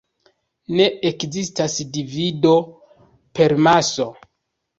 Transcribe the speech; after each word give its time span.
Ne 0.77 0.87
ekzistas 1.09 1.75
divido 1.99 2.55
per 3.41 3.55
maso. 3.69 4.09